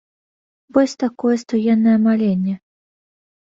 [0.77, 2.55] Вось такое стоенае маленне.